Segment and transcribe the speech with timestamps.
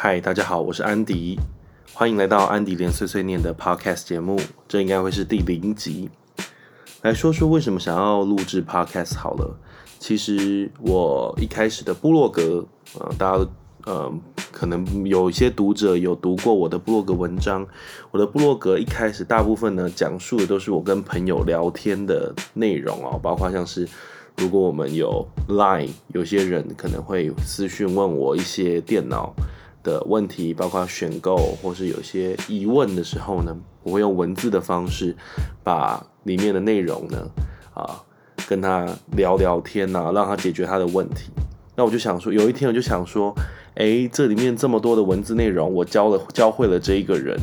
[0.00, 1.36] 嗨，大家好，我是安迪，
[1.92, 6.08] 欢迎来到安迪连碎碎念的 Podcast 节目，这应该会是第零集。
[7.02, 9.58] 来说说为什么想要录制 Podcast 好了。
[9.98, 12.64] 其实我一开始的部落格，
[12.96, 13.44] 呃，大家
[13.86, 14.12] 呃
[14.52, 17.66] 可能有一些读者有读过我的部落格文章。
[18.12, 23.88] 我的部落格一开始大部分呢讲述的都是我跟朋友聊天的内容哦，包括像是
[24.36, 29.34] 如果我们有 Line，有些人可能会私讯问我一些电脑。
[29.88, 35.16] 的问题，包括选购或是有些疑问的时候呢，我会用文字的方式
[35.64, 37.26] 把里面的内容呢，
[37.72, 38.04] 啊，
[38.46, 41.30] 跟他聊聊天呐，让他解决他的问题。
[41.74, 43.34] 那我就想说，有一天我就想说，
[43.76, 47.34] 哎，这里面这么多的文字内容，我教了教会了这一个人，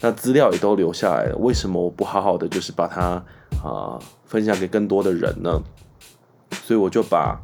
[0.00, 3.22] 那资料也都留下来了，为什么我不好好的就是把它
[3.62, 5.62] 啊分享给更多的人呢？
[6.64, 7.38] 所以我就把。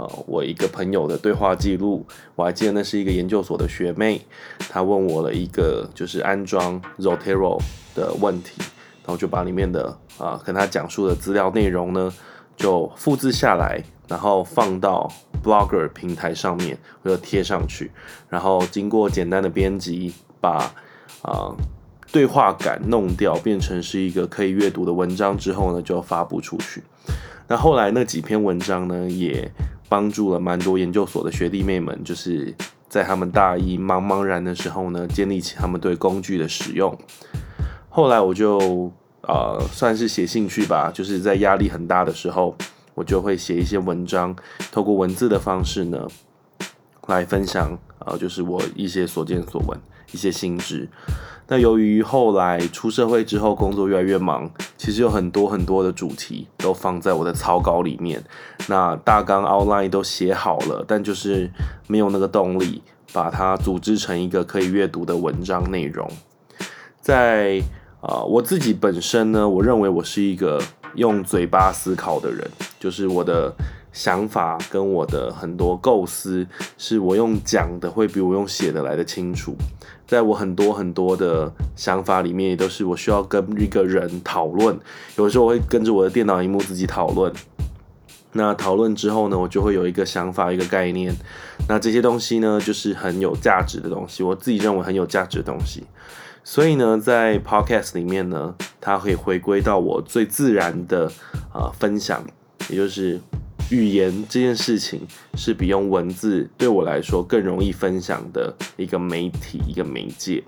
[0.00, 4.22] 呃，我一个朋友的对话记录，我还记得那是一个研究所的学妹，
[4.70, 7.60] 她问我了一个就是安装 Zotero
[7.94, 8.62] 的问题，
[9.04, 12.10] 然后就把里面的啊跟她讲述的资料内容呢，
[12.56, 15.06] 就复制下来，然后放到
[15.44, 17.90] Blogger 平台上面，我就贴上去，
[18.30, 20.72] 然后经过简单的编辑，把
[21.20, 21.54] 啊
[22.10, 26.82] 对话感弄掉，变成是一个可以阅读的文章之后呢，就发布出去。
[27.48, 29.50] 那后来那几篇文章呢，也
[29.90, 32.54] 帮助了蛮多研究所的学弟妹们，就是
[32.88, 36.96] 在他们大一茫茫然的时候呢，建立起他们对工具的使用。
[37.88, 42.56] 后来我就呃算是写兴趣吧，就是在压力很大的时候，
[42.94, 44.34] 我就会写一些文章，
[44.70, 46.06] 透过文字的方式呢，
[47.10, 49.78] 来分享呃就是我一些所见所闻，
[50.12, 50.88] 一些心知。
[51.48, 58.22] 那由于后来出社会之后，工作越来越忙，其实有很多很多的主题都放在我的草稿里面。
[58.68, 61.50] 那大纲 outline 都写好了，但就是
[61.88, 66.08] 没有那个动力把它组织成一个可以阅读的文章内容。
[67.00, 67.60] 在
[68.00, 70.62] 啊，我自己本身呢，我认为我是一个
[70.94, 72.48] 用嘴巴思考的人，
[72.78, 73.52] 就是我的
[73.92, 76.46] 想法跟我的很多构思，
[76.78, 79.56] 是我用讲的会比我用写的来的清楚。
[80.06, 84.76] 在我很多很多的想法里面，也都是我需要跟一个人讨论。
[85.16, 87.32] 有时候我会跟着我的电脑荧幕自己讨论。
[88.32, 91.14] 那讨论之后呢，我就会有一个想法、一个概念。
[91.68, 95.84] 那这些东西呢，就是很有价值的东西，我自己认为很有价值的东西。
[96.42, 101.10] 所以呢，在 Podcast 里面呢，它可以回归到我最自然的
[101.52, 102.24] 啊分享，
[102.68, 103.20] 也就是。
[103.70, 110.42] 语言这件事情是比用文字对我来说更容易分享的一个媒体、一个媒介。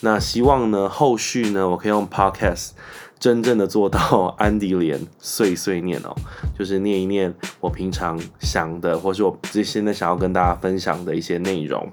[0.00, 2.70] 那希望呢，后续呢，我可以用 Podcast
[3.18, 6.14] 真正的做到安迪连碎碎念哦，
[6.58, 11.88] 就是念一念我平常想的，或是我这现在想要跟大家分享的一些内容。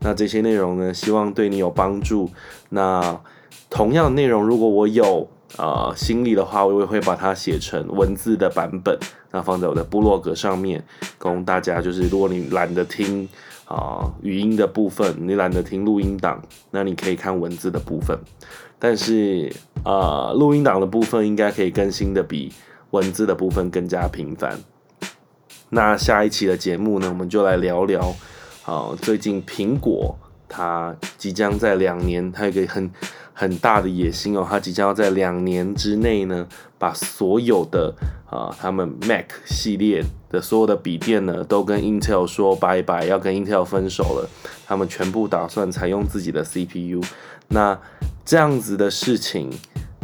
[0.00, 2.30] 那这些内容呢，希望对你有帮助。
[2.68, 3.20] 那
[3.70, 5.28] 同样内容，如果我有。
[5.56, 8.98] 啊，心里的话，我也会把它写成文字的版本，
[9.30, 10.82] 那放在我的部落格上面，
[11.18, 11.80] 供大家。
[11.80, 13.28] 就是如果你懒得听
[13.66, 18.18] 啊语音的部分，你懒得听录音档，那你可以看文字的部分。
[18.78, 19.52] 但是
[19.84, 22.52] 啊，录音档的部分应该可以更新的比
[22.90, 24.58] 文字的部分更加频繁。
[25.68, 28.14] 那下一期的节目呢，我们就来聊聊
[28.64, 30.16] 啊，最近苹果
[30.52, 32.90] 他即将在两年，他有个很。
[33.34, 36.46] 很大的野心哦，他即将要在两年之内呢，
[36.78, 37.92] 把所有的
[38.30, 44.28] 啊，他们 Mac 系列的所有的笔电呢，都跟 Intel 说拜拜，要跟 Intel 分手了。
[44.66, 47.02] 他们全部打算采用自己的 CPU。
[47.48, 47.76] 那
[48.24, 49.50] 这样子的事情，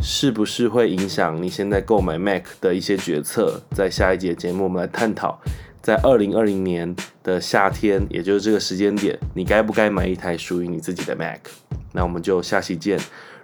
[0.00, 3.60] 是不是会影响你现在购买 Mac 的一些决策？
[3.72, 5.38] 在下一节节目，我们来探讨，
[5.82, 11.40] 在二零二零年的夏天，也就是这个时间点，你该不该买一台属于你自己的 Mac？
[11.92, 12.98] 那我们就下期见。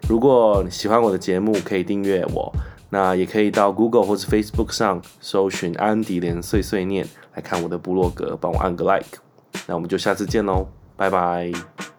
[0.08, 2.52] 如果你喜欢我的节目，可以订阅我。
[2.90, 9.18] 那也可以到 Google 或是 Facebook 上搜寻安迪连碎碎念来看我的部落格，帮我按个 like。
[9.66, 11.93] 那我们就下次见喽，拜拜。